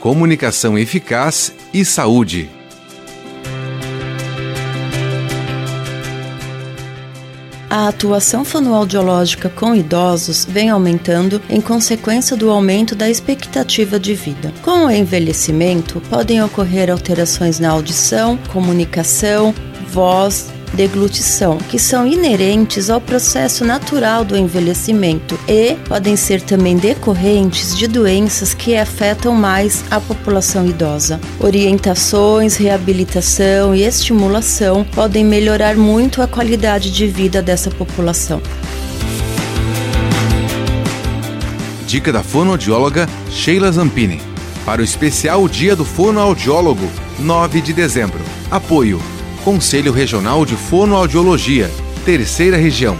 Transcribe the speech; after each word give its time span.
comunicação 0.00 0.78
eficaz 0.78 1.52
e 1.72 1.84
saúde. 1.84 2.50
A 7.68 7.88
atuação 7.88 8.44
fonoaudiológica 8.44 9.48
com 9.48 9.74
idosos 9.74 10.44
vem 10.44 10.70
aumentando 10.70 11.42
em 11.50 11.60
consequência 11.60 12.36
do 12.36 12.48
aumento 12.50 12.94
da 12.94 13.10
expectativa 13.10 13.98
de 13.98 14.14
vida. 14.14 14.52
Com 14.62 14.86
o 14.86 14.90
envelhecimento, 14.90 16.00
podem 16.08 16.42
ocorrer 16.42 16.90
alterações 16.90 17.58
na 17.58 17.70
audição, 17.70 18.38
comunicação, 18.52 19.52
voz, 19.88 20.46
deglutição, 20.76 21.56
que 21.56 21.78
são 21.78 22.06
inerentes 22.06 22.90
ao 22.90 23.00
processo 23.00 23.64
natural 23.64 24.24
do 24.24 24.36
envelhecimento 24.36 25.38
e 25.48 25.74
podem 25.88 26.14
ser 26.14 26.42
também 26.42 26.76
decorrentes 26.76 27.74
de 27.74 27.88
doenças 27.88 28.52
que 28.52 28.76
afetam 28.76 29.34
mais 29.34 29.84
a 29.90 29.98
população 29.98 30.66
idosa. 30.66 31.18
Orientações, 31.40 32.56
reabilitação 32.56 33.74
e 33.74 33.82
estimulação 33.82 34.84
podem 34.94 35.24
melhorar 35.24 35.74
muito 35.74 36.20
a 36.20 36.28
qualidade 36.28 36.92
de 36.92 37.06
vida 37.06 37.40
dessa 37.40 37.70
população. 37.70 38.42
Dica 41.86 42.12
da 42.12 42.22
fonoaudióloga 42.22 43.08
Sheila 43.30 43.72
Zampini. 43.72 44.20
Para 44.64 44.80
o 44.82 44.84
especial 44.84 45.48
Dia 45.48 45.76
do 45.76 45.84
Fonoaudiólogo, 45.84 46.90
9 47.20 47.60
de 47.60 47.72
dezembro. 47.72 48.20
Apoio 48.50 49.00
Conselho 49.46 49.92
Regional 49.92 50.44
de 50.44 50.56
Fonoaudiologia, 50.56 51.70
Terceira 52.04 52.56
Região. 52.56 52.96